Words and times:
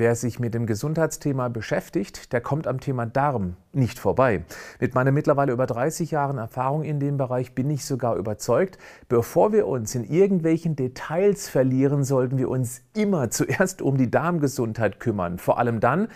Wer 0.00 0.14
sich 0.14 0.40
mit 0.40 0.54
dem 0.54 0.64
Gesundheitsthema 0.64 1.48
beschäftigt, 1.48 2.32
der 2.32 2.40
kommt 2.40 2.66
am 2.66 2.80
Thema 2.80 3.04
Darm 3.04 3.56
nicht 3.74 3.98
vorbei. 3.98 4.44
Mit 4.80 4.94
meiner 4.94 5.12
mittlerweile 5.12 5.52
über 5.52 5.66
30 5.66 6.10
Jahren 6.10 6.38
Erfahrung 6.38 6.84
in 6.84 7.00
dem 7.00 7.18
Bereich 7.18 7.54
bin 7.54 7.68
ich 7.68 7.84
sogar 7.84 8.16
überzeugt, 8.16 8.78
bevor 9.10 9.52
wir 9.52 9.66
uns 9.66 9.94
in 9.94 10.04
irgendwelchen 10.04 10.74
Details 10.74 11.50
verlieren, 11.50 12.02
sollten 12.02 12.38
wir 12.38 12.48
uns 12.48 12.80
immer 12.94 13.28
zuerst 13.28 13.82
um 13.82 13.98
die 13.98 14.10
Darmgesundheit 14.10 15.00
kümmern. 15.00 15.38
Vor 15.38 15.58
allem 15.58 15.80
dann, 15.80 16.08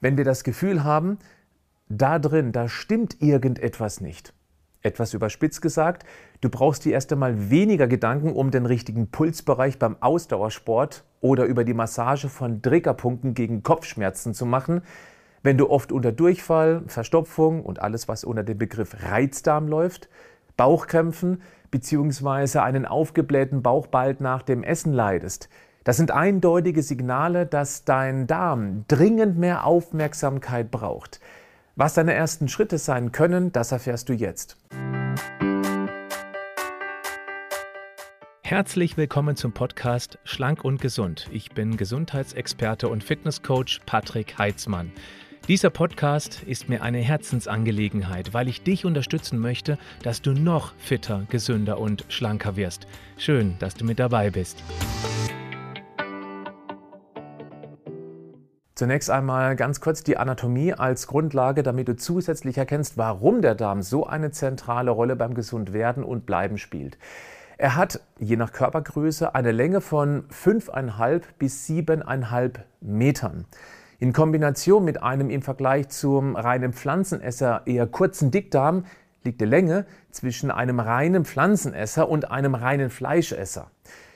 wenn 0.00 0.16
wir 0.16 0.24
das 0.24 0.42
Gefühl 0.42 0.82
haben, 0.82 1.18
da 1.90 2.18
drin, 2.18 2.52
da 2.52 2.70
stimmt 2.70 3.20
irgendetwas 3.20 4.00
nicht. 4.00 4.32
Etwas 4.82 5.12
überspitzt 5.12 5.60
gesagt, 5.60 6.06
du 6.40 6.48
brauchst 6.48 6.84
dir 6.84 6.92
erst 6.92 7.12
einmal 7.12 7.50
weniger 7.50 7.86
Gedanken 7.86 8.32
um 8.32 8.50
den 8.50 8.64
richtigen 8.64 9.10
Pulsbereich 9.10 9.78
beim 9.78 9.96
Ausdauersport 10.00 11.04
oder 11.20 11.44
über 11.44 11.64
die 11.64 11.74
Massage 11.74 12.28
von 12.28 12.62
Triggerpunkten 12.62 13.34
gegen 13.34 13.62
Kopfschmerzen 13.62 14.32
zu 14.32 14.46
machen, 14.46 14.80
wenn 15.42 15.58
du 15.58 15.68
oft 15.70 15.92
unter 15.92 16.12
Durchfall, 16.12 16.82
Verstopfung 16.86 17.62
und 17.62 17.80
alles, 17.80 18.08
was 18.08 18.24
unter 18.24 18.42
dem 18.42 18.58
Begriff 18.58 18.96
Reizdarm 19.02 19.68
läuft, 19.68 20.08
Bauchkrämpfen 20.56 21.42
bzw. 21.70 22.58
einen 22.58 22.86
aufgeblähten 22.86 23.62
Bauch 23.62 23.86
bald 23.86 24.20
nach 24.20 24.42
dem 24.42 24.62
Essen 24.62 24.92
leidest. 24.92 25.48
Das 25.84 25.96
sind 25.96 26.10
eindeutige 26.10 26.82
Signale, 26.82 27.46
dass 27.46 27.84
dein 27.84 28.26
Darm 28.26 28.84
dringend 28.88 29.38
mehr 29.38 29.64
Aufmerksamkeit 29.64 30.70
braucht. 30.70 31.20
Was 31.80 31.94
deine 31.94 32.12
ersten 32.12 32.46
Schritte 32.46 32.76
sein 32.76 33.10
können, 33.10 33.52
das 33.52 33.72
erfährst 33.72 34.10
du 34.10 34.12
jetzt. 34.12 34.58
Herzlich 38.42 38.98
willkommen 38.98 39.34
zum 39.34 39.52
Podcast 39.52 40.18
Schlank 40.24 40.62
und 40.62 40.82
Gesund. 40.82 41.26
Ich 41.32 41.52
bin 41.52 41.78
Gesundheitsexperte 41.78 42.86
und 42.86 43.02
Fitnesscoach 43.02 43.80
Patrick 43.86 44.36
Heitzmann. 44.36 44.92
Dieser 45.48 45.70
Podcast 45.70 46.42
ist 46.42 46.68
mir 46.68 46.82
eine 46.82 46.98
Herzensangelegenheit, 46.98 48.34
weil 48.34 48.48
ich 48.48 48.62
dich 48.62 48.84
unterstützen 48.84 49.38
möchte, 49.38 49.78
dass 50.02 50.20
du 50.20 50.34
noch 50.34 50.74
fitter, 50.76 51.24
gesünder 51.30 51.78
und 51.78 52.04
schlanker 52.10 52.56
wirst. 52.56 52.86
Schön, 53.16 53.56
dass 53.58 53.72
du 53.72 53.86
mit 53.86 53.98
dabei 53.98 54.28
bist. 54.28 54.62
Zunächst 58.80 59.10
einmal 59.10 59.56
ganz 59.56 59.82
kurz 59.82 60.04
die 60.04 60.16
Anatomie 60.16 60.72
als 60.72 61.06
Grundlage, 61.06 61.62
damit 61.62 61.88
du 61.88 61.96
zusätzlich 61.96 62.56
erkennst, 62.56 62.96
warum 62.96 63.42
der 63.42 63.54
Darm 63.54 63.82
so 63.82 64.06
eine 64.06 64.30
zentrale 64.30 64.90
Rolle 64.90 65.16
beim 65.16 65.34
Gesundwerden 65.34 66.02
und 66.02 66.24
Bleiben 66.24 66.56
spielt. 66.56 66.96
Er 67.58 67.76
hat 67.76 68.00
je 68.18 68.36
nach 68.36 68.54
Körpergröße 68.54 69.34
eine 69.34 69.52
Länge 69.52 69.82
von 69.82 70.24
5,5 70.28 71.20
bis 71.38 71.68
7,5 71.68 72.52
Metern. 72.80 73.44
In 73.98 74.14
Kombination 74.14 74.82
mit 74.82 75.02
einem 75.02 75.28
im 75.28 75.42
Vergleich 75.42 75.90
zum 75.90 76.34
reinen 76.34 76.72
Pflanzenesser 76.72 77.60
eher 77.66 77.86
kurzen 77.86 78.30
Dickdarm 78.30 78.86
liegt 79.24 79.42
die 79.42 79.44
Länge 79.44 79.84
zwischen 80.10 80.50
einem 80.50 80.80
reinen 80.80 81.26
Pflanzenesser 81.26 82.08
und 82.08 82.30
einem 82.30 82.54
reinen 82.54 82.88
Fleischesser. 82.88 83.70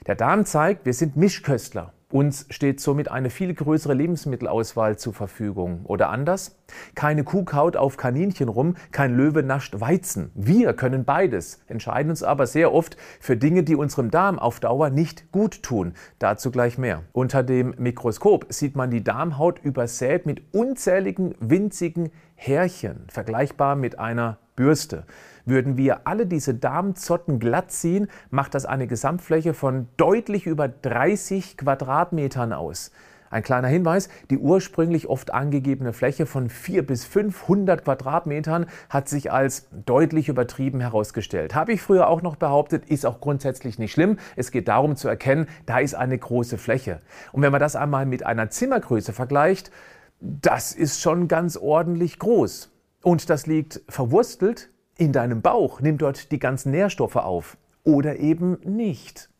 Der 0.06 0.14
Darm 0.14 0.46
zeigt, 0.46 0.86
wir 0.86 0.94
sind 0.94 1.16
Mischköstler 1.16 1.92
uns 2.14 2.46
steht 2.48 2.80
somit 2.80 3.10
eine 3.10 3.28
viel 3.28 3.52
größere 3.52 3.92
Lebensmittelauswahl 3.92 4.96
zur 4.96 5.12
Verfügung. 5.12 5.80
Oder 5.82 6.10
anders? 6.10 6.56
Keine 6.94 7.24
Kuh 7.24 7.42
kaut 7.42 7.76
auf 7.76 7.96
Kaninchen 7.96 8.48
rum, 8.48 8.76
kein 8.92 9.16
Löwe 9.16 9.42
nascht 9.42 9.80
Weizen. 9.80 10.30
Wir 10.36 10.74
können 10.74 11.04
beides, 11.04 11.60
entscheiden 11.66 12.10
uns 12.10 12.22
aber 12.22 12.46
sehr 12.46 12.72
oft 12.72 12.96
für 13.18 13.36
Dinge, 13.36 13.64
die 13.64 13.74
unserem 13.74 14.12
Darm 14.12 14.38
auf 14.38 14.60
Dauer 14.60 14.90
nicht 14.90 15.32
gut 15.32 15.64
tun. 15.64 15.94
Dazu 16.20 16.52
gleich 16.52 16.78
mehr. 16.78 17.02
Unter 17.10 17.42
dem 17.42 17.74
Mikroskop 17.78 18.46
sieht 18.48 18.76
man 18.76 18.92
die 18.92 19.02
Darmhaut 19.02 19.58
übersät 19.64 20.24
mit 20.24 20.54
unzähligen 20.54 21.34
winzigen 21.40 22.12
Härchen, 22.36 23.06
vergleichbar 23.08 23.74
mit 23.74 23.98
einer 23.98 24.38
Bürste. 24.54 25.04
Würden 25.46 25.76
wir 25.76 26.06
alle 26.06 26.26
diese 26.26 26.54
Darmzotten 26.54 27.38
glatt 27.38 27.70
ziehen, 27.70 28.08
macht 28.30 28.54
das 28.54 28.64
eine 28.64 28.86
Gesamtfläche 28.86 29.52
von 29.52 29.88
deutlich 29.96 30.46
über 30.46 30.68
30 30.68 31.58
Quadratmetern 31.58 32.52
aus. 32.52 32.90
Ein 33.34 33.42
kleiner 33.42 33.66
Hinweis, 33.66 34.08
die 34.30 34.38
ursprünglich 34.38 35.08
oft 35.08 35.34
angegebene 35.34 35.92
Fläche 35.92 36.24
von 36.24 36.48
4 36.48 36.86
bis 36.86 37.04
500 37.04 37.84
Quadratmetern 37.84 38.66
hat 38.88 39.08
sich 39.08 39.32
als 39.32 39.66
deutlich 39.84 40.28
übertrieben 40.28 40.78
herausgestellt. 40.78 41.52
Habe 41.52 41.72
ich 41.72 41.82
früher 41.82 42.06
auch 42.06 42.22
noch 42.22 42.36
behauptet, 42.36 42.86
ist 42.86 43.04
auch 43.04 43.20
grundsätzlich 43.20 43.76
nicht 43.78 43.90
schlimm. 43.90 44.18
Es 44.36 44.52
geht 44.52 44.68
darum 44.68 44.94
zu 44.94 45.08
erkennen, 45.08 45.48
da 45.66 45.80
ist 45.80 45.94
eine 45.94 46.16
große 46.16 46.58
Fläche. 46.58 47.00
Und 47.32 47.42
wenn 47.42 47.50
man 47.50 47.60
das 47.60 47.74
einmal 47.74 48.06
mit 48.06 48.24
einer 48.24 48.50
Zimmergröße 48.50 49.12
vergleicht, 49.12 49.72
das 50.20 50.70
ist 50.70 51.00
schon 51.00 51.26
ganz 51.26 51.56
ordentlich 51.56 52.20
groß. 52.20 52.70
Und 53.02 53.28
das 53.30 53.48
liegt 53.48 53.82
verwurstelt 53.88 54.70
in 54.96 55.12
deinem 55.12 55.42
Bauch, 55.42 55.80
nimmt 55.80 56.02
dort 56.02 56.30
die 56.32 56.38
ganzen 56.38 56.70
Nährstoffe 56.70 57.16
auf 57.16 57.56
oder 57.82 58.16
eben 58.16 58.58
nicht. 58.64 59.30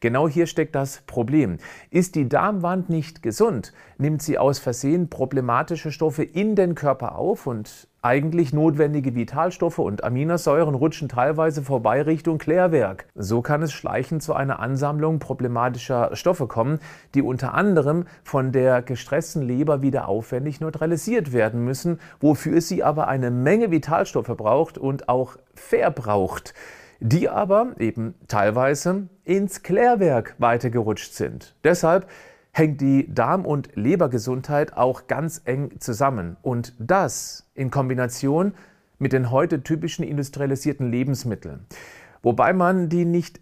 Genau 0.00 0.28
hier 0.28 0.46
steckt 0.46 0.74
das 0.74 1.02
Problem. 1.06 1.58
Ist 1.90 2.14
die 2.14 2.28
Darmwand 2.28 2.90
nicht 2.90 3.22
gesund, 3.22 3.72
nimmt 3.98 4.22
sie 4.22 4.38
aus 4.38 4.58
Versehen 4.58 5.10
problematische 5.10 5.90
Stoffe 5.90 6.22
in 6.22 6.54
den 6.54 6.74
Körper 6.74 7.16
auf 7.16 7.46
und 7.46 7.88
eigentlich 8.04 8.52
notwendige 8.52 9.14
Vitalstoffe 9.14 9.78
und 9.78 10.04
Aminosäuren 10.04 10.74
rutschen 10.74 11.08
teilweise 11.08 11.62
vorbei 11.62 12.02
Richtung 12.02 12.36
Klärwerk. 12.36 13.06
So 13.14 13.40
kann 13.40 13.62
es 13.62 13.72
schleichend 13.72 14.22
zu 14.22 14.34
einer 14.34 14.60
Ansammlung 14.60 15.18
problematischer 15.18 16.14
Stoffe 16.14 16.46
kommen, 16.46 16.80
die 17.14 17.22
unter 17.22 17.54
anderem 17.54 18.04
von 18.22 18.52
der 18.52 18.82
gestressten 18.82 19.42
Leber 19.42 19.80
wieder 19.80 20.06
aufwendig 20.06 20.60
neutralisiert 20.60 21.32
werden 21.32 21.64
müssen, 21.64 21.98
wofür 22.20 22.60
sie 22.60 22.82
aber 22.82 23.08
eine 23.08 23.30
Menge 23.30 23.70
Vitalstoffe 23.70 24.36
braucht 24.36 24.76
und 24.76 25.08
auch 25.08 25.36
verbraucht 25.54 26.52
die 27.00 27.28
aber 27.28 27.74
eben 27.78 28.14
teilweise 28.28 29.08
ins 29.24 29.62
Klärwerk 29.62 30.36
weitergerutscht 30.38 31.12
sind. 31.12 31.54
Deshalb 31.62 32.06
hängt 32.54 32.80
die 32.80 33.12
Darm- 33.12 33.44
und 33.44 33.74
Lebergesundheit 33.74 34.76
auch 34.76 35.08
ganz 35.08 35.42
eng 35.44 35.80
zusammen. 35.80 36.36
Und 36.40 36.72
das 36.78 37.50
in 37.54 37.70
Kombination 37.70 38.54
mit 38.98 39.12
den 39.12 39.32
heute 39.32 39.62
typischen 39.62 40.04
industrialisierten 40.04 40.90
Lebensmitteln. 40.90 41.66
Wobei 42.22 42.52
man 42.52 42.88
die 42.88 43.04
nicht 43.04 43.40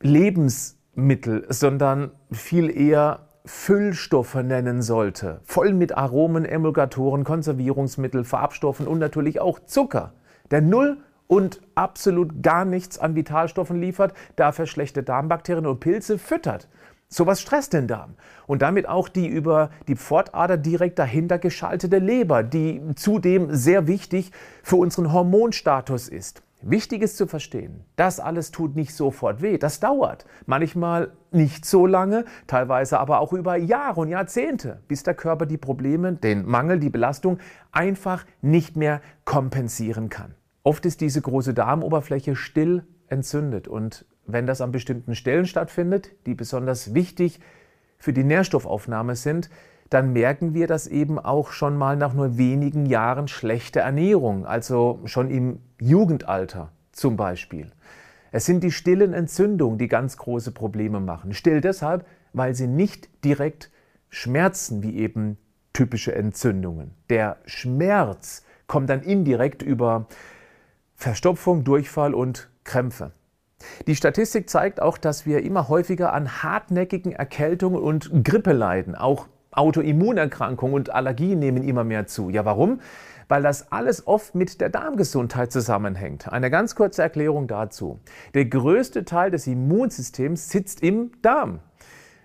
Lebensmittel, 0.00 1.46
sondern 1.50 2.10
viel 2.32 2.74
eher 2.74 3.28
Füllstoffe 3.44 4.34
nennen 4.34 4.80
sollte. 4.80 5.40
Voll 5.44 5.74
mit 5.74 5.96
Aromen, 5.96 6.46
Emulgatoren, 6.46 7.24
Konservierungsmittel, 7.24 8.24
Farbstoffen 8.24 8.88
und 8.88 8.98
natürlich 8.98 9.38
auch 9.38 9.60
Zucker. 9.66 10.14
Der 10.50 10.62
null 10.62 10.96
und 11.26 11.60
absolut 11.74 12.42
gar 12.42 12.64
nichts 12.64 12.98
an 12.98 13.14
Vitalstoffen 13.14 13.80
liefert, 13.80 14.14
dafür 14.36 14.66
schlechte 14.66 15.02
Darmbakterien 15.02 15.66
und 15.66 15.80
Pilze 15.80 16.18
füttert. 16.18 16.68
Sowas 17.08 17.40
stresst 17.40 17.72
den 17.72 17.86
Darm 17.86 18.14
und 18.48 18.62
damit 18.62 18.88
auch 18.88 19.08
die 19.08 19.28
über 19.28 19.70
die 19.86 19.94
Pfortader 19.94 20.56
direkt 20.56 20.98
dahinter 20.98 21.38
geschaltete 21.38 21.98
Leber, 21.98 22.42
die 22.42 22.82
zudem 22.96 23.54
sehr 23.54 23.86
wichtig 23.86 24.32
für 24.62 24.76
unseren 24.76 25.12
Hormonstatus 25.12 26.08
ist. 26.08 26.42
Wichtig 26.62 27.02
ist 27.02 27.16
zu 27.16 27.28
verstehen, 27.28 27.84
das 27.94 28.18
alles 28.18 28.50
tut 28.50 28.74
nicht 28.74 28.92
sofort 28.92 29.40
weh, 29.40 29.56
das 29.56 29.78
dauert. 29.78 30.26
Manchmal 30.46 31.12
nicht 31.30 31.64
so 31.64 31.86
lange, 31.86 32.24
teilweise 32.48 32.98
aber 32.98 33.20
auch 33.20 33.32
über 33.32 33.56
Jahre 33.56 34.00
und 34.00 34.08
Jahrzehnte, 34.08 34.80
bis 34.88 35.02
der 35.04 35.14
Körper 35.14 35.46
die 35.46 35.58
Probleme, 35.58 36.14
den 36.14 36.44
Mangel, 36.44 36.80
die 36.80 36.90
Belastung 36.90 37.38
einfach 37.70 38.24
nicht 38.42 38.74
mehr 38.74 39.00
kompensieren 39.24 40.08
kann. 40.08 40.34
Oft 40.66 40.84
ist 40.84 41.00
diese 41.00 41.22
große 41.22 41.54
Darmoberfläche 41.54 42.34
still 42.34 42.82
entzündet 43.06 43.68
und 43.68 44.04
wenn 44.26 44.48
das 44.48 44.60
an 44.60 44.72
bestimmten 44.72 45.14
Stellen 45.14 45.46
stattfindet, 45.46 46.10
die 46.26 46.34
besonders 46.34 46.92
wichtig 46.92 47.38
für 47.98 48.12
die 48.12 48.24
Nährstoffaufnahme 48.24 49.14
sind, 49.14 49.48
dann 49.90 50.12
merken 50.12 50.54
wir 50.54 50.66
das 50.66 50.88
eben 50.88 51.20
auch 51.20 51.52
schon 51.52 51.76
mal 51.76 51.94
nach 51.94 52.14
nur 52.14 52.36
wenigen 52.36 52.84
Jahren 52.84 53.28
schlechter 53.28 53.82
Ernährung, 53.82 54.44
also 54.44 54.98
schon 55.04 55.30
im 55.30 55.60
Jugendalter 55.80 56.72
zum 56.90 57.16
Beispiel. 57.16 57.70
Es 58.32 58.44
sind 58.44 58.64
die 58.64 58.72
stillen 58.72 59.12
Entzündungen, 59.12 59.78
die 59.78 59.86
ganz 59.86 60.16
große 60.16 60.50
Probleme 60.50 60.98
machen. 60.98 61.32
Still 61.32 61.60
deshalb, 61.60 62.04
weil 62.32 62.56
sie 62.56 62.66
nicht 62.66 63.08
direkt 63.24 63.70
schmerzen, 64.08 64.82
wie 64.82 64.96
eben 64.96 65.38
typische 65.72 66.12
Entzündungen. 66.12 66.90
Der 67.08 67.36
Schmerz 67.44 68.44
kommt 68.66 68.90
dann 68.90 69.02
indirekt 69.02 69.62
über 69.62 70.08
Verstopfung, 70.96 71.62
Durchfall 71.62 72.14
und 72.14 72.48
Krämpfe. 72.64 73.12
Die 73.86 73.96
Statistik 73.96 74.48
zeigt 74.48 74.80
auch, 74.80 74.98
dass 74.98 75.26
wir 75.26 75.42
immer 75.42 75.68
häufiger 75.68 76.12
an 76.12 76.42
hartnäckigen 76.42 77.12
Erkältungen 77.12 77.80
und 77.80 78.24
Grippe 78.24 78.52
leiden. 78.52 78.94
Auch 78.94 79.28
Autoimmunerkrankungen 79.52 80.74
und 80.74 80.90
Allergien 80.90 81.38
nehmen 81.38 81.62
immer 81.62 81.84
mehr 81.84 82.06
zu. 82.06 82.30
Ja, 82.30 82.44
warum? 82.44 82.80
Weil 83.28 83.42
das 83.42 83.72
alles 83.72 84.06
oft 84.06 84.34
mit 84.34 84.60
der 84.60 84.70
Darmgesundheit 84.70 85.52
zusammenhängt. 85.52 86.32
Eine 86.32 86.50
ganz 86.50 86.74
kurze 86.74 87.02
Erklärung 87.02 87.46
dazu. 87.46 88.00
Der 88.34 88.46
größte 88.46 89.04
Teil 89.04 89.30
des 89.30 89.46
Immunsystems 89.46 90.48
sitzt 90.48 90.82
im 90.82 91.12
Darm. 91.22 91.60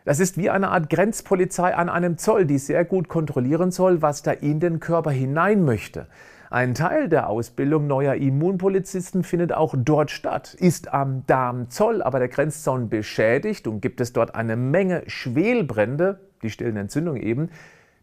Das 0.05 0.19
ist 0.19 0.37
wie 0.37 0.49
eine 0.49 0.69
Art 0.69 0.89
Grenzpolizei 0.89 1.75
an 1.75 1.89
einem 1.89 2.17
Zoll, 2.17 2.45
die 2.45 2.57
sehr 2.57 2.85
gut 2.85 3.07
kontrollieren 3.07 3.71
soll, 3.71 4.01
was 4.01 4.23
da 4.23 4.31
in 4.31 4.59
den 4.59 4.79
Körper 4.79 5.11
hinein 5.11 5.63
möchte. 5.63 6.07
Ein 6.51 6.73
Teil 6.73 7.07
der 7.07 7.29
Ausbildung 7.29 7.87
neuer 7.87 8.15
Immunpolizisten 8.15 9.23
findet 9.23 9.53
auch 9.53 9.73
dort 9.77 10.11
statt. 10.11 10.53
Ist 10.53 10.93
am 10.93 11.25
Darmzoll 11.25 12.03
aber 12.03 12.19
der 12.19 12.27
Grenzzaun 12.27 12.89
beschädigt 12.89 13.67
und 13.67 13.79
gibt 13.79 14.01
es 14.01 14.11
dort 14.11 14.35
eine 14.35 14.57
Menge 14.57 15.03
Schwelbrände, 15.07 16.19
die 16.43 16.49
stillen 16.49 16.75
Entzündungen 16.75 17.21
eben, 17.21 17.51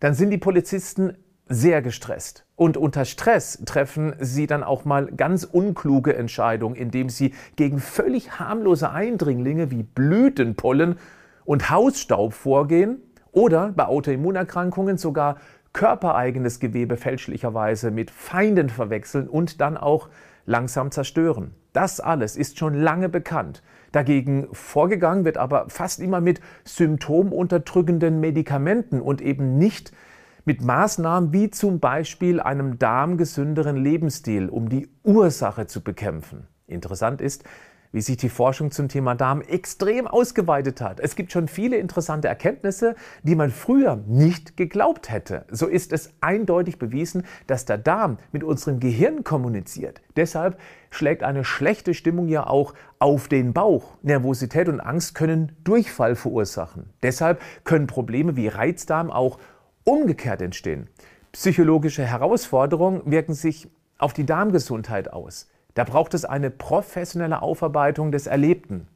dann 0.00 0.14
sind 0.14 0.30
die 0.30 0.38
Polizisten 0.38 1.12
sehr 1.50 1.82
gestresst. 1.82 2.46
Und 2.56 2.78
unter 2.78 3.04
Stress 3.04 3.62
treffen 3.66 4.14
sie 4.18 4.46
dann 4.46 4.62
auch 4.62 4.86
mal 4.86 5.08
ganz 5.08 5.44
unkluge 5.44 6.16
Entscheidungen, 6.16 6.74
indem 6.74 7.10
sie 7.10 7.34
gegen 7.56 7.78
völlig 7.80 8.38
harmlose 8.38 8.90
Eindringlinge 8.90 9.70
wie 9.70 9.82
Blütenpollen 9.82 10.96
und 11.44 11.68
Hausstaub 11.68 12.32
vorgehen 12.32 13.02
oder 13.30 13.72
bei 13.72 13.84
Autoimmunerkrankungen 13.84 14.96
sogar 14.96 15.36
körpereigenes 15.72 16.60
Gewebe 16.60 16.96
fälschlicherweise 16.96 17.90
mit 17.90 18.10
Feinden 18.10 18.68
verwechseln 18.68 19.28
und 19.28 19.60
dann 19.60 19.76
auch 19.76 20.08
langsam 20.46 20.90
zerstören. 20.90 21.54
Das 21.72 22.00
alles 22.00 22.36
ist 22.36 22.58
schon 22.58 22.74
lange 22.74 23.08
bekannt. 23.08 23.62
Dagegen 23.92 24.48
vorgegangen 24.52 25.24
wird 25.24 25.36
aber 25.36 25.68
fast 25.68 26.00
immer 26.00 26.20
mit 26.20 26.40
symptomunterdrückenden 26.64 28.20
Medikamenten 28.20 29.00
und 29.00 29.20
eben 29.20 29.58
nicht 29.58 29.92
mit 30.44 30.62
Maßnahmen 30.62 31.32
wie 31.32 31.50
zum 31.50 31.78
Beispiel 31.78 32.40
einem 32.40 32.78
darmgesünderen 32.78 33.76
Lebensstil, 33.76 34.48
um 34.48 34.68
die 34.68 34.88
Ursache 35.04 35.66
zu 35.66 35.82
bekämpfen. 35.82 36.46
Interessant 36.66 37.20
ist, 37.20 37.44
wie 37.92 38.00
sich 38.00 38.16
die 38.16 38.28
Forschung 38.28 38.70
zum 38.70 38.88
Thema 38.88 39.14
Darm 39.14 39.40
extrem 39.42 40.06
ausgeweitet 40.06 40.80
hat. 40.80 41.00
Es 41.00 41.16
gibt 41.16 41.32
schon 41.32 41.48
viele 41.48 41.76
interessante 41.76 42.28
Erkenntnisse, 42.28 42.96
die 43.22 43.34
man 43.34 43.50
früher 43.50 43.96
nicht 44.06 44.56
geglaubt 44.56 45.10
hätte. 45.10 45.44
So 45.50 45.66
ist 45.66 45.92
es 45.92 46.12
eindeutig 46.20 46.78
bewiesen, 46.78 47.24
dass 47.46 47.64
der 47.64 47.78
Darm 47.78 48.18
mit 48.32 48.44
unserem 48.44 48.80
Gehirn 48.80 49.24
kommuniziert. 49.24 50.00
Deshalb 50.16 50.58
schlägt 50.90 51.22
eine 51.22 51.44
schlechte 51.44 51.94
Stimmung 51.94 52.28
ja 52.28 52.46
auch 52.46 52.74
auf 52.98 53.28
den 53.28 53.52
Bauch. 53.52 53.96
Nervosität 54.02 54.68
und 54.68 54.80
Angst 54.80 55.14
können 55.14 55.52
Durchfall 55.64 56.16
verursachen. 56.16 56.90
Deshalb 57.02 57.40
können 57.64 57.86
Probleme 57.86 58.36
wie 58.36 58.48
Reizdarm 58.48 59.10
auch 59.10 59.38
umgekehrt 59.84 60.42
entstehen. 60.42 60.88
Psychologische 61.32 62.04
Herausforderungen 62.04 63.02
wirken 63.04 63.34
sich 63.34 63.68
auf 63.98 64.12
die 64.12 64.26
Darmgesundheit 64.26 65.12
aus. 65.12 65.48
Da 65.74 65.84
braucht 65.84 66.14
es 66.14 66.24
eine 66.24 66.50
professionelle 66.50 67.42
Aufarbeitung 67.42 68.12
des 68.12 68.26
Erlebten. 68.26 68.88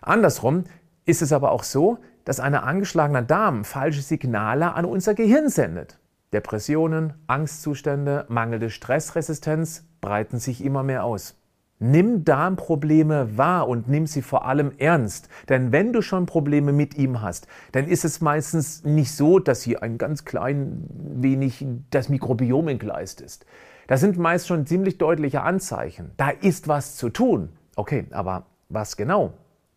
Andersrum 0.00 0.64
ist 1.04 1.22
es 1.22 1.32
aber 1.32 1.52
auch 1.52 1.62
so, 1.62 1.98
dass 2.24 2.40
ein 2.40 2.54
angeschlagener 2.54 3.22
Darm 3.22 3.64
falsche 3.64 4.02
Signale 4.02 4.74
an 4.74 4.84
unser 4.84 5.14
Gehirn 5.14 5.48
sendet. 5.48 5.98
Depressionen, 6.32 7.14
Angstzustände, 7.26 8.26
mangelnde 8.28 8.70
Stressresistenz 8.70 9.84
breiten 10.00 10.38
sich 10.38 10.64
immer 10.64 10.82
mehr 10.82 11.04
aus. 11.04 11.36
Nimm 11.82 12.24
Darmprobleme 12.24 13.36
wahr 13.36 13.68
und 13.68 13.88
nimm 13.88 14.06
sie 14.06 14.22
vor 14.22 14.46
allem 14.46 14.70
ernst. 14.78 15.28
Denn 15.48 15.72
wenn 15.72 15.92
du 15.92 16.00
schon 16.00 16.26
Probleme 16.26 16.72
mit 16.72 16.96
ihm 16.96 17.20
hast, 17.20 17.48
dann 17.72 17.88
ist 17.88 18.04
es 18.04 18.20
meistens 18.20 18.84
nicht 18.84 19.12
so, 19.12 19.40
dass 19.40 19.62
hier 19.62 19.82
ein 19.82 19.98
ganz 19.98 20.24
klein 20.24 20.84
wenig 20.94 21.66
das 21.90 22.08
Mikrobiom 22.08 22.68
entgleist 22.68 23.20
ist. 23.20 23.46
Das 23.88 24.00
sind 24.00 24.16
meist 24.16 24.46
schon 24.46 24.64
ziemlich 24.64 24.98
deutliche 24.98 25.42
Anzeichen. 25.42 26.12
Da 26.16 26.30
ist 26.30 26.68
was 26.68 26.94
zu 26.94 27.08
tun. 27.10 27.48
Okay, 27.74 28.06
aber 28.12 28.46
was 28.68 28.96
genau? 28.96 29.32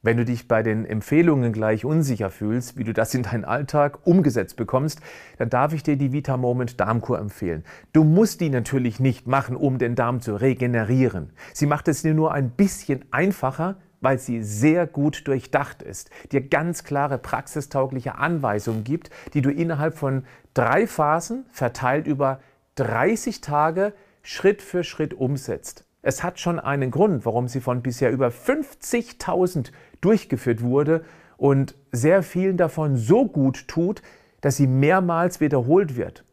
Wenn 0.06 0.18
du 0.18 0.24
dich 0.24 0.48
bei 0.48 0.62
den 0.62 0.86
Empfehlungen 0.86 1.52
gleich 1.52 1.84
unsicher 1.84 2.30
fühlst, 2.30 2.78
wie 2.78 2.84
du 2.84 2.94
das 2.94 3.16
in 3.16 3.24
deinen 3.24 3.44
Alltag 3.44 4.06
umgesetzt 4.06 4.56
bekommst, 4.56 5.02
dann 5.40 5.50
darf 5.50 5.74
ich 5.74 5.81
dir 5.81 5.98
die 5.98 6.12
Vita 6.12 6.38
Moment 6.38 6.80
Darmkur 6.80 7.18
empfehlen. 7.18 7.63
Du 7.92 8.04
musst 8.04 8.40
die 8.40 8.52
natürlich 8.52 9.00
nicht 9.00 9.25
machen, 9.25 9.56
um 9.56 9.80
den 9.80 9.96
Darm 9.96 10.22
zu 10.22 10.36
regenerieren. 10.36 11.34
Sie 11.56 11.66
macht 11.66 11.88
es 11.88 12.04
dir 12.04 12.13
nur 12.13 12.36
ein 12.36 12.52
bisschen 12.52 13.04
einfacher, 13.10 13.78
weil 14.00 14.19
sie 14.19 14.44
sehr 14.44 14.86
gut 14.86 15.28
durchdacht 15.28 15.81
ist, 15.81 16.12
dir 16.31 16.42
ganz 16.42 16.84
klare 16.84 17.18
praxistaugliche 17.18 18.13
Anweisungen 18.13 18.84
gibt, 18.84 19.10
die 19.34 19.42
du 19.42 19.50
innerhalb 19.50 19.98
von 19.98 20.25
drei 20.54 20.86
Phasen 20.86 21.48
verteilt 21.50 22.06
über 22.06 22.42
30 22.75 23.42
Tage 23.42 23.92
Schritt 24.22 24.62
für 24.62 24.84
Schritt 24.84 25.16
umsetzt. 25.16 25.85
Es 26.07 26.22
hat 26.22 26.40
schon 26.40 26.60
einen 26.60 26.92
Grund, 26.92 27.25
warum 27.25 27.48
sie 27.48 27.60
von 27.60 27.81
bisher 27.81 28.12
über 28.12 28.28
50.000 28.28 29.72
durchgeführt 30.02 30.62
wurde 30.62 31.04
und 31.36 31.74
sehr 31.92 32.22
vielen 32.22 32.57
davon 32.57 32.96
so 32.96 33.28
gut 33.28 33.68
tut, 33.68 34.04
dass 34.42 34.56
sie 34.56 34.68
mehrmals 34.68 35.42
wiederholt 35.42 35.98
wird. 35.98 36.24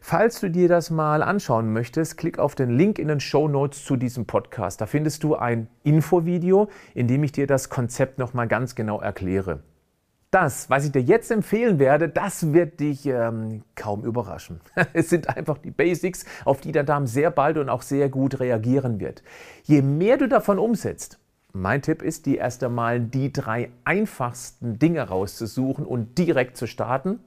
Falls 0.00 0.40
du 0.40 0.50
dir 0.50 0.66
das 0.66 0.90
mal 0.90 1.22
anschauen 1.22 1.72
möchtest, 1.72 2.16
klick 2.16 2.40
auf 2.40 2.56
den 2.56 2.70
Link 2.70 2.98
in 2.98 3.06
den 3.06 3.20
Show 3.20 3.46
Notes 3.46 3.84
zu 3.84 3.94
diesem 3.94 4.26
Podcast. 4.26 4.80
Da 4.80 4.86
findest 4.86 5.22
du 5.22 5.36
ein 5.36 5.68
Infovideo, 5.84 6.68
in 6.92 7.06
dem 7.06 7.22
ich 7.22 7.30
dir 7.30 7.46
das 7.46 7.68
Konzept 7.68 8.18
nochmal 8.18 8.48
ganz 8.48 8.74
genau 8.74 9.00
erkläre. 9.00 9.62
Das, 10.32 10.70
was 10.70 10.86
ich 10.86 10.92
dir 10.92 11.02
jetzt 11.02 11.30
empfehlen 11.30 11.78
werde, 11.78 12.08
das 12.08 12.54
wird 12.54 12.80
dich 12.80 13.04
ähm, 13.04 13.64
kaum 13.74 14.02
überraschen. 14.02 14.62
es 14.94 15.10
sind 15.10 15.28
einfach 15.28 15.58
die 15.58 15.70
Basics, 15.70 16.24
auf 16.46 16.62
die 16.62 16.72
der 16.72 16.84
Darm 16.84 17.06
sehr 17.06 17.30
bald 17.30 17.58
und 17.58 17.68
auch 17.68 17.82
sehr 17.82 18.08
gut 18.08 18.40
reagieren 18.40 18.98
wird. 18.98 19.22
Je 19.64 19.82
mehr 19.82 20.16
du 20.16 20.28
davon 20.28 20.58
umsetzt, 20.58 21.18
mein 21.52 21.82
Tipp 21.82 22.00
ist, 22.00 22.24
die 22.24 22.36
erst 22.36 22.64
einmal 22.64 22.98
die 22.98 23.30
drei 23.30 23.72
einfachsten 23.84 24.78
Dinge 24.78 25.02
rauszusuchen 25.02 25.84
und 25.84 26.16
direkt 26.16 26.56
zu 26.56 26.66
starten 26.66 27.20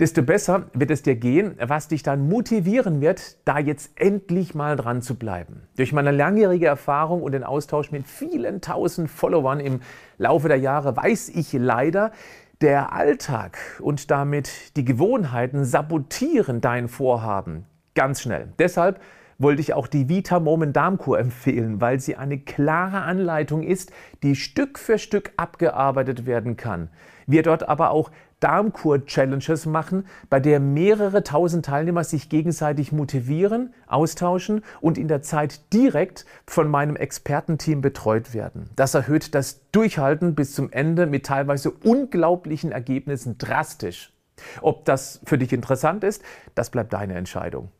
desto 0.00 0.22
besser 0.22 0.64
wird 0.72 0.90
es 0.90 1.02
dir 1.02 1.14
gehen, 1.14 1.54
was 1.60 1.88
dich 1.88 2.02
dann 2.02 2.28
motivieren 2.28 3.00
wird, 3.00 3.36
da 3.44 3.58
jetzt 3.58 3.92
endlich 3.96 4.54
mal 4.54 4.76
dran 4.76 5.02
zu 5.02 5.14
bleiben. 5.14 5.62
Durch 5.76 5.92
meine 5.92 6.10
langjährige 6.10 6.66
Erfahrung 6.66 7.22
und 7.22 7.32
den 7.32 7.44
Austausch 7.44 7.90
mit 7.90 8.06
vielen 8.06 8.60
tausend 8.60 9.10
Followern 9.10 9.60
im 9.60 9.80
Laufe 10.18 10.48
der 10.48 10.58
Jahre 10.58 10.96
weiß 10.96 11.30
ich 11.30 11.52
leider, 11.52 12.12
der 12.60 12.92
Alltag 12.92 13.58
und 13.80 14.10
damit 14.10 14.76
die 14.76 14.84
Gewohnheiten 14.84 15.64
sabotieren 15.64 16.60
dein 16.60 16.88
Vorhaben 16.88 17.66
ganz 17.94 18.22
schnell. 18.22 18.48
Deshalb 18.58 19.00
wollte 19.38 19.60
ich 19.60 19.74
auch 19.74 19.86
die 19.86 20.08
Vita 20.08 20.38
Moment 20.40 20.76
Darmkur 20.76 21.18
empfehlen, 21.18 21.80
weil 21.80 22.00
sie 22.00 22.16
eine 22.16 22.38
klare 22.38 23.02
Anleitung 23.02 23.62
ist, 23.62 23.92
die 24.22 24.36
Stück 24.36 24.78
für 24.78 24.98
Stück 24.98 25.32
abgearbeitet 25.36 26.26
werden 26.26 26.56
kann. 26.56 26.88
Wir 27.26 27.42
dort 27.42 27.68
aber 27.68 27.90
auch 27.90 28.10
Darmkur-Challenges 28.44 29.64
machen, 29.64 30.06
bei 30.28 30.38
der 30.38 30.60
mehrere 30.60 31.24
tausend 31.24 31.64
Teilnehmer 31.64 32.04
sich 32.04 32.28
gegenseitig 32.28 32.92
motivieren, 32.92 33.72
austauschen 33.86 34.62
und 34.82 34.98
in 34.98 35.08
der 35.08 35.22
Zeit 35.22 35.72
direkt 35.72 36.26
von 36.46 36.68
meinem 36.68 36.94
Expertenteam 36.94 37.80
betreut 37.80 38.34
werden. 38.34 38.68
Das 38.76 38.92
erhöht 38.92 39.34
das 39.34 39.62
Durchhalten 39.72 40.34
bis 40.34 40.54
zum 40.54 40.70
Ende 40.70 41.06
mit 41.06 41.24
teilweise 41.24 41.70
unglaublichen 41.70 42.70
Ergebnissen 42.70 43.38
drastisch. 43.38 44.12
Ob 44.60 44.84
das 44.84 45.20
für 45.24 45.38
dich 45.38 45.54
interessant 45.54 46.04
ist, 46.04 46.22
das 46.54 46.68
bleibt 46.68 46.92
deine 46.92 47.14
Entscheidung. 47.14 47.70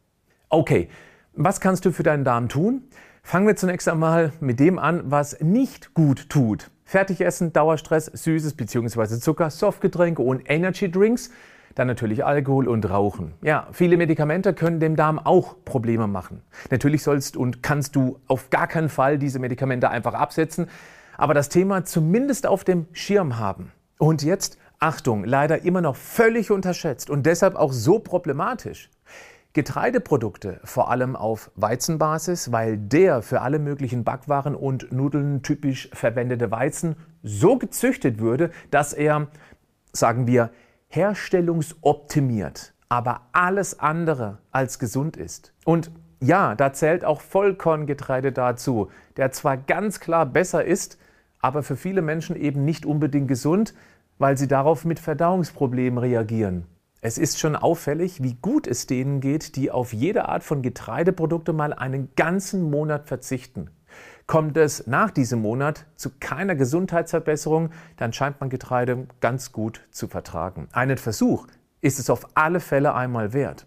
Okay, 0.49 0.89
was 1.35 1.61
kannst 1.61 1.85
du 1.85 1.93
für 1.93 2.05
deinen 2.05 2.25
Darm 2.25 2.49
tun? 2.49 2.85
Fangen 3.23 3.47
wir 3.47 3.57
zunächst 3.57 3.89
einmal 3.89 4.33
mit 4.41 4.61
dem 4.61 4.79
an, 4.79 5.03
was 5.11 5.41
nicht 5.41 5.93
gut 5.93 6.31
tut. 6.31 6.71
Fertigessen, 6.85 7.53
Dauerstress, 7.53 8.07
Süßes 8.07 8.55
bzw. 8.55 9.19
Zucker, 9.19 9.51
Softgetränke 9.51 10.23
und 10.23 10.43
Energy 10.47 10.91
Drinks, 10.91 11.31
dann 11.75 11.87
natürlich 11.89 12.25
Alkohol 12.25 12.69
und 12.69 12.89
Rauchen. 12.89 13.33
Ja, 13.43 13.69
viele 13.73 13.97
Medikamente 13.97 14.55
können 14.55 14.81
dem 14.81 14.97
Darm 14.97 15.19
auch 15.19 15.57
Probleme 15.65 16.07
machen. 16.07 16.43
Natürlich 16.71 17.03
sollst 17.03 17.37
und 17.37 17.63
kannst 17.63 17.97
du 17.97 18.21
auf 18.29 18.51
gar 18.51 18.69
keinen 18.69 18.89
Fall 18.89 19.19
diese 19.19 19.39
Medikamente 19.39 19.91
einfach 19.91 20.15
absetzen, 20.15 20.69
aber 21.17 21.35
das 21.35 21.49
Thema 21.49 21.85
zumindest 21.85 22.47
auf 22.47 22.65
dem 22.65 22.87
Schirm 22.93 23.39
haben. 23.39 23.73
Und 23.99 24.23
jetzt, 24.23 24.59
Achtung, 24.79 25.25
leider 25.25 25.63
immer 25.65 25.81
noch 25.81 25.97
völlig 25.97 26.51
unterschätzt 26.51 27.11
und 27.11 27.27
deshalb 27.27 27.57
auch 27.57 27.73
so 27.73 27.99
problematisch. 27.99 28.91
Getreideprodukte, 29.55 30.59
vor 30.65 30.91
allem 30.91 31.15
auf 31.15 31.53
Weizenbasis, 31.55 32.51
weil 32.51 32.77
der 32.77 33.23
für 33.23 33.41
alle 33.41 33.61
möglichen 33.61 34.03
Backwaren 34.03 34.57
und 34.57 34.91
Nudeln 34.91 35.45
typisch 35.45 35.89
verwendete 35.93 36.51
Weizen 36.51 36.97
so 37.23 37.57
gezüchtet 37.57 38.19
würde, 38.19 38.51
dass 38.73 38.93
er, 38.93 39.29
sagen 39.93 40.27
wir, 40.27 40.51
herstellungsoptimiert, 40.89 42.75
aber 42.89 43.29
alles 43.31 43.79
andere 43.79 44.39
als 44.51 44.81
gesund 44.81 45.17
ist. 45.17 45.55
Und 45.65 45.93
ja, 46.21 46.57
da 46.57 46.73
zählt 46.73 47.05
auch 47.05 47.21
Vollkorngetreide 47.21 48.33
dazu, 48.33 48.91
der 49.17 49.31
zwar 49.31 49.57
ganz 49.57 50.01
klar 50.01 50.27
besser 50.27 50.65
ist, 50.65 50.99
aber 51.41 51.63
für 51.63 51.77
viele 51.77 52.03
Menschen 52.03 52.35
eben 52.35 52.65
nicht 52.65 52.85
unbedingt 52.85 53.29
gesund, 53.29 53.73
weil 54.19 54.37
sie 54.37 54.49
darauf 54.49 54.85
mit 54.85 54.99
Verdauungsproblemen 54.99 55.99
reagieren. 55.99 56.67
Es 57.07 57.19
ist 57.19 57.39
schon 57.39 57.55
auffällig, 57.55 58.23
wie 58.23 58.33
gut 58.33 58.67
es 58.67 58.87
denen 58.87 59.21
geht, 59.21 59.57
die 59.57 59.71
auf 59.71 59.93
jede 59.93 60.27
Art 60.27 60.43
von 60.43 60.63
Getreideprodukte 60.63 61.53
mal 61.53 61.75
einen 61.75 62.09
ganzen 62.17 62.71
Monat 62.71 63.09
verzichten. 63.09 63.69
Kommt 64.27 64.57
es 64.57 64.87
nach 64.87 65.11
diesem 65.11 65.43
Monat 65.43 65.85
zu 65.97 66.13
keiner 66.19 66.55
Gesundheitsverbesserung, 66.55 67.73
dann 67.99 68.15
scheint 68.15 68.41
man 68.41 68.49
Getreide 68.49 69.07
ganz 69.21 69.53
gut 69.53 69.83
zu 69.91 70.09
vertragen. 70.09 70.67
Einen 70.73 70.97
Versuch 70.97 71.47
ist 71.83 71.99
es 71.99 72.09
auf 72.09 72.27
alle 72.33 72.59
Fälle 72.59 72.95
einmal 72.95 73.35
wert. 73.35 73.67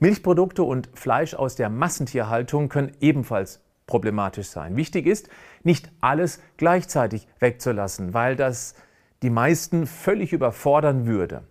Milchprodukte 0.00 0.64
und 0.64 0.90
Fleisch 0.92 1.34
aus 1.34 1.54
der 1.54 1.68
Massentierhaltung 1.68 2.68
können 2.68 2.96
ebenfalls 2.98 3.60
problematisch 3.86 4.48
sein. 4.48 4.74
Wichtig 4.74 5.06
ist, 5.06 5.28
nicht 5.62 5.92
alles 6.00 6.40
gleichzeitig 6.56 7.28
wegzulassen, 7.38 8.12
weil 8.12 8.34
das 8.34 8.74
die 9.22 9.30
meisten 9.30 9.86
völlig 9.86 10.32
überfordern 10.32 11.06
würde. 11.06 11.44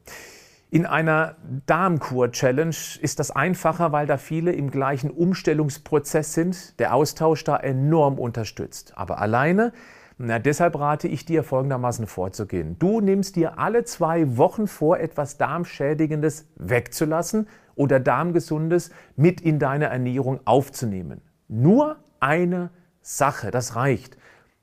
In 0.74 0.86
einer 0.86 1.36
Darmkur-Challenge 1.66 2.74
ist 3.01 3.20
das 3.20 3.30
einfacher, 3.30 3.92
weil 3.92 4.08
da 4.08 4.16
viele 4.16 4.54
im 4.54 4.72
gleichen 4.72 5.12
Umstellungsprozess 5.12 6.34
sind, 6.34 6.80
der 6.80 6.96
Austausch 6.96 7.44
da 7.44 7.58
enorm 7.58 8.18
unterstützt. 8.18 8.94
Aber 8.96 9.20
alleine, 9.20 9.74
na, 10.18 10.40
deshalb 10.40 10.80
rate 10.80 11.10
ich 11.10 11.25
dir 11.25 11.44
folgendermaßen 11.44 12.08
vorzugehen. 12.08 12.80
Du 12.80 13.01
nimmst 13.01 13.36
dir 13.36 13.60
alle 13.60 13.84
zwei 13.84 14.38
Wochen 14.38 14.66
vor, 14.66 14.98
etwas 15.01 15.38
Darmschädigendes 15.38 16.48
wegzulassen 16.56 17.50
oder 17.75 18.00
Darmgesundes 18.00 18.92
mit 19.18 19.42
in 19.42 19.60
deine 19.60 19.88
Ernährung 19.88 20.40
aufzunehmen. 20.46 21.20
Nur 21.50 21.98
eine 22.22 22.70
Sache, 23.01 23.51
das 23.51 23.75
reicht. 23.75 24.16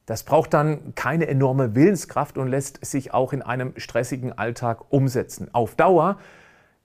Das 0.08 0.22
braucht 0.22 0.54
dann 0.54 0.94
keine 0.94 1.28
enorme 1.28 1.74
Willenskraft 1.74 2.38
und 2.38 2.48
lässt 2.48 2.82
sich 2.82 3.12
auch 3.12 3.34
in 3.34 3.42
einem 3.42 3.74
stressigen 3.76 4.32
Alltag 4.32 4.90
umsetzen. 4.90 5.52
Auf 5.52 5.74
Dauer 5.74 6.16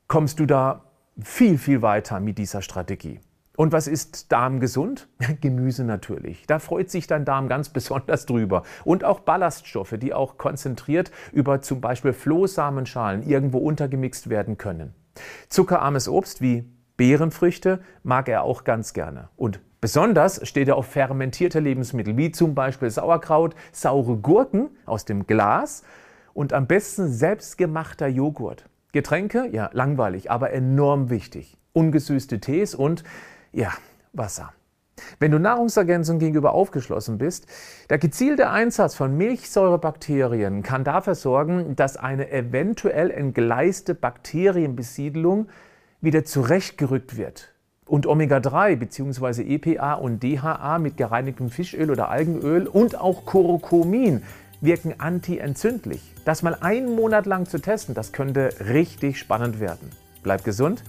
kommst 0.10 0.42
du 0.42 0.46
da 0.46 0.84
viel, 1.24 1.58
viel 1.58 1.82
weiter 1.82 2.20
mit 2.20 2.38
dieser 2.38 2.62
Strategie. 2.62 3.22
Und 3.56 3.72
was 3.72 3.88
ist 3.88 4.34
Darm 4.34 4.60
gesund? 4.60 5.08
Gemüse 5.40 5.86
natürlich. 5.86 6.46
Da 6.48 6.60
freut 6.60 6.90
sich 6.90 7.08
dein 7.08 7.24
Darm 7.24 7.48
ganz 7.48 7.70
besonders 7.74 8.26
drüber. 8.26 8.64
Und 8.84 9.06
auch 9.06 9.22
Ballaststoffe, 9.22 9.96
die 9.98 10.14
auch 10.14 10.38
konzentriert 10.38 11.10
über 11.32 11.62
zum 11.62 11.80
Beispiel 11.80 12.12
Flohsamenschalen 12.12 13.24
irgendwo 13.24 13.60
untergemixt 13.60 14.30
werden 14.30 14.58
können. 14.58 14.94
Zuckerarmes 15.48 16.10
Obst 16.10 16.42
wie 16.42 16.70
Beerenfrüchte 16.98 17.80
mag 18.04 18.28
er 18.28 18.44
auch 18.44 18.66
ganz 18.66 18.92
gerne. 18.92 19.30
Und 19.38 19.62
Besonders 19.84 20.40
steht 20.48 20.70
er 20.70 20.78
auf 20.78 20.86
fermentierte 20.86 21.60
Lebensmittel, 21.60 22.16
wie 22.16 22.32
zum 22.32 22.56
Beispiel 22.56 22.90
Sauerkraut, 22.90 23.54
saure 23.74 24.16
Gurken 24.16 24.70
aus 24.86 25.04
dem 25.04 25.28
Glas 25.28 25.84
und 26.34 26.54
am 26.54 26.68
besten 26.68 27.12
selbstgemachter 27.12 28.08
Joghurt. 28.08 28.64
Getränke, 28.94 29.50
ja, 29.52 29.70
langweilig, 29.74 30.32
aber 30.32 30.54
enorm 30.54 31.10
wichtig. 31.10 31.58
Ungesüßte 31.74 32.40
Tees 32.40 32.76
und, 32.76 33.04
ja, 33.52 33.74
Wasser. 34.14 34.54
Wenn 35.20 35.32
du 35.32 35.38
Nahrungsergänzung 35.38 36.18
gegenüber 36.18 36.54
aufgeschlossen 36.54 37.18
bist, 37.18 37.48
der 37.90 37.98
gezielte 37.98 38.50
Einsatz 38.52 38.96
von 38.96 39.18
Milchsäurebakterien 39.18 40.64
kann 40.64 40.86
dafür 40.86 41.16
sorgen, 41.16 41.76
dass 41.76 41.98
eine 41.98 42.32
eventuell 42.32 43.12
entgleiste 43.12 43.96
Bakterienbesiedlung 43.96 45.50
wieder 46.00 46.24
zurechtgerückt 46.24 47.18
wird 47.18 47.53
und 47.86 48.08
Omega-3 48.08 48.76
bzw. 48.76 49.56
EPA 49.56 49.94
und 49.94 50.24
DHA 50.24 50.80
mit 50.80 50.98
gereinigtem 50.98 51.50
Fischöl 51.50 51.92
oder 51.92 52.10
Algenöl 52.10 52.68
und 52.68 53.00
auch 53.00 53.26
Curcumin 53.26 54.24
wirken 54.62 54.96
antientzündlich. 55.00 56.02
Das 56.26 56.42
mal 56.42 56.56
einen 56.62 56.96
Monat 56.96 57.26
lang 57.26 57.46
zu 57.46 57.60
testen, 57.60 57.96
das 57.96 58.14
könnte 58.14 58.50
richtig 58.70 59.20
spannend 59.20 59.60
werden. 59.60 59.90
Bleib 60.24 60.44
gesund, 60.44 60.84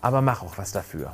aber 0.00 0.22
mach 0.22 0.42
auch 0.42 0.56
was 0.56 0.72
dafür. 0.72 1.12